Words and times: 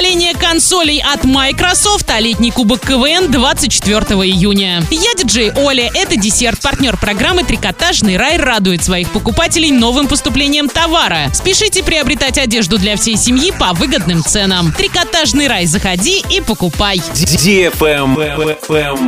поколение 0.00 0.32
консолей 0.32 1.02
от 1.02 1.24
Microsoft, 1.24 2.06
а 2.08 2.20
летний 2.20 2.50
кубок 2.50 2.80
КВН 2.80 3.30
24 3.30 3.98
июня. 4.24 4.82
Я 4.90 5.12
диджей 5.14 5.52
Оля, 5.54 5.90
это 5.92 6.16
десерт, 6.16 6.58
партнер 6.62 6.96
программы 6.96 7.44
«Трикотажный 7.44 8.16
рай» 8.16 8.38
радует 8.38 8.82
своих 8.82 9.10
покупателей 9.10 9.70
новым 9.70 10.08
поступлением 10.08 10.70
товара. 10.70 11.30
Спешите 11.34 11.82
приобретать 11.82 12.38
одежду 12.38 12.78
для 12.78 12.96
всей 12.96 13.18
семьи 13.18 13.52
по 13.52 13.74
выгодным 13.74 14.24
ценам. 14.24 14.72
«Трикотажный 14.72 15.48
рай» 15.48 15.66
заходи 15.66 16.24
и 16.30 16.40
покупай. 16.40 16.96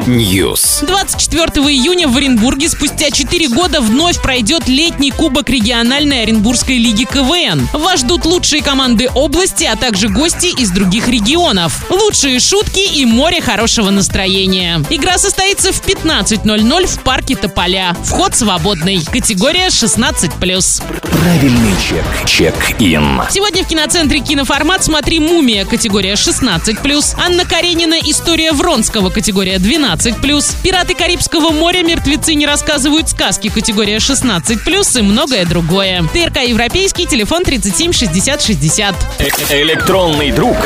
News. 0.07 0.85
24 0.85 1.69
июня 1.71 2.07
в 2.07 2.19
Оренбурге 2.19 2.69
спустя 2.69 3.11
4 3.11 3.49
года 3.49 3.81
вновь 3.81 4.21
пройдет 4.21 4.69
летний 4.69 5.11
кубок 5.11 5.49
региональной 5.49 6.25
Оренбургской 6.25 6.77
лиги 6.77 7.05
КВН. 7.05 7.67
Вас 7.73 8.01
ждут 8.01 8.27
лучшие 8.27 8.63
команды 8.63 9.09
области, 9.15 9.65
а 9.65 9.77
также 9.77 10.11
гости 10.11 10.49
из 10.61 10.69
других 10.69 10.82
регионов. 11.09 11.85
Лучшие 11.91 12.41
шутки 12.41 12.81
и 12.81 13.05
море 13.05 13.41
хорошего 13.41 13.91
настроения. 13.91 14.83
Игра 14.91 15.19
состоится 15.19 15.73
в 15.73 15.81
15.00 15.87 16.87
в 16.87 17.01
парке 17.01 17.37
Тополя. 17.37 17.97
Вход 18.05 18.35
свободный. 18.35 19.03
Категория 19.05 19.69
16+. 19.69 20.83
Правильный 21.23 21.75
чек. 21.89 22.05
Чек-ин. 22.27 23.23
Сегодня 23.31 23.65
в 23.65 23.69
киноцентре 23.69 24.21
«Киноформат» 24.21 24.83
смотри 24.85 25.21
«Мумия» 25.21 25.65
категория 25.65 26.15
16+, 26.15 27.15
Анна 27.25 27.45
Каренина 27.45 27.97
«История 28.03 28.53
Вронского» 28.53 29.11
категория 29.11 29.57
12+, 29.57 30.57
«Пираты 30.63 30.95
Карибского 30.95 31.51
моря. 31.51 31.83
Мертвецы 31.83 32.35
не 32.35 32.47
рассказывают 32.47 33.09
сказки» 33.09 33.51
категория 33.51 33.99
16+, 33.99 34.99
и 34.99 35.03
многое 35.03 35.45
другое. 35.47 36.03
ТРК 36.13 36.43
«Европейский», 36.43 37.07
телефон 37.07 37.45
37 37.45 37.93
60 37.93 38.43
60. 38.43 38.95
Электронный 39.51 40.33
друг 40.33 40.57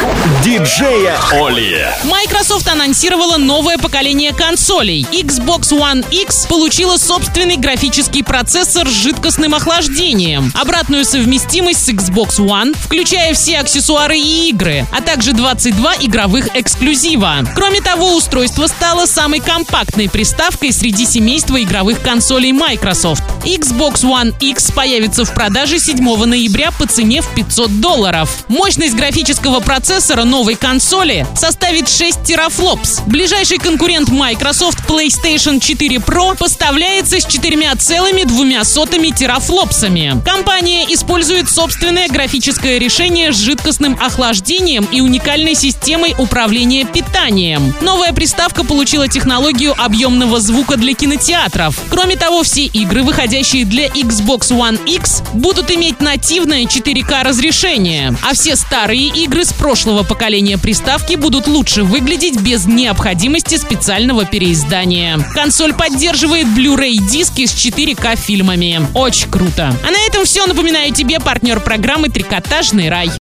диджея 0.45 1.19
Оли. 1.33 1.93
Microsoft 2.05 2.69
анонсировала 2.69 3.37
новое 3.37 3.79
поколение 3.79 4.33
консолей. 4.33 5.05
Xbox 5.11 5.71
One 5.73 6.05
X 6.11 6.47
получила 6.47 6.99
собственный 6.99 7.57
графический 7.57 8.23
процессор 8.23 8.89
с 8.89 8.93
жидкостным 8.93 9.55
охлаждением, 9.55 10.53
обратную 10.55 11.05
совместимость 11.05 11.85
с 11.85 11.89
Xbox 11.89 12.39
One, 12.39 12.77
включая 12.79 13.35
все 13.35 13.59
аксессуары 13.59 14.19
и 14.19 14.51
игры, 14.51 14.87
а 14.93 15.03
также 15.03 15.33
22 15.33 15.97
игровых 16.03 16.55
эксклюзива. 16.55 17.39
Кроме 17.57 17.81
того, 17.81 18.15
устройство 18.15 18.69
стало 18.69 19.07
самой 19.07 19.41
компактной 19.41 20.09
приставкой 20.09 20.73
среди 20.73 21.07
семейства 21.07 21.61
игровых 21.61 22.03
консолей 22.03 22.53
Microsoft. 22.53 23.25
Xbox 23.45 24.03
One 24.03 24.33
X 24.41 24.71
появится 24.71 25.25
в 25.25 25.35
продаже 25.35 25.81
7 25.81 25.97
ноября 26.25 26.71
по 26.71 26.87
цене 26.87 27.21
в 27.21 27.35
500 27.35 27.81
долларов. 27.81 28.45
Мощность 28.49 28.95
графического 28.95 29.59
процессора 29.59 29.96
новой 30.25 30.57
консоли 30.57 31.27
составит 31.35 31.89
6 31.89 32.23
терафлопс. 32.23 33.01
Ближайший 33.07 33.59
конкурент 33.59 34.11
Microsoft 34.11 34.81
PlayStation 34.87 35.59
4 35.59 35.97
Pro 35.97 36.37
поставляется 36.37 37.19
с 37.19 37.27
4,2 37.27 39.15
терафлопсами. 39.15 40.21
Компания 40.25 40.85
использует 40.93 41.49
собственное 41.49 42.09
графическое 42.09 42.79
решение 42.79 43.33
с 43.33 43.37
жидкостным 43.37 43.99
охлаждением 44.01 44.87
и 44.93 45.01
уникальной 45.01 45.55
системой 45.55 46.15
управления 46.19 46.85
питанием. 46.85 47.75
Новая 47.81 48.13
приставка 48.13 48.65
получила 48.65 49.09
технологию 49.09 49.75
объемного 49.83 50.41
звука 50.41 50.77
для 50.77 50.93
кинотеатров. 50.95 51.79
Кроме 51.89 52.17
того, 52.17 52.43
все 52.43 52.67
игры, 52.67 53.03
выходящие 53.03 53.65
для 53.65 53.87
Xbox 53.87 54.51
One 54.51 54.79
X, 54.87 55.23
будут 55.33 55.71
иметь 55.71 56.01
нативное 56.01 56.65
4К 56.65 57.23
разрешение, 57.25 58.15
а 58.23 58.35
все 58.35 58.57
старые 58.57 59.09
игры 59.09 59.45
с 59.45 59.53
прошлого 59.77 60.05
поколения 60.05 60.57
приставки 60.57 61.17
будут 61.17 61.47
лучше 61.47 61.83
выглядеть 61.83 62.41
без 62.41 62.65
необходимости 62.65 63.59
специального 63.59 64.25
переиздания. 64.25 65.19
Консоль 65.35 65.75
поддерживает 65.75 66.47
Blu-ray 66.47 66.97
диски 67.07 67.45
с 67.45 67.53
4К 67.53 68.17
фильмами. 68.17 68.81
Очень 68.95 69.31
круто. 69.31 69.75
А 69.87 69.91
на 69.91 69.99
этом 70.07 70.25
все. 70.25 70.47
Напоминаю 70.47 70.95
тебе 70.95 71.21
партнер 71.21 71.61
программы 71.61 72.09
«Трикотажный 72.09 72.89
рай». 72.89 73.11